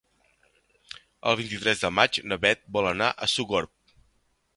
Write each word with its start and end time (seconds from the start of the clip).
El 1.31 1.37
vint-i-tres 1.41 1.83
de 1.83 1.91
maig 1.97 2.19
na 2.31 2.39
Beth 2.47 2.63
vol 2.79 2.89
anar 2.93 3.11
a 3.13 3.29
Sogorb. 3.35 3.97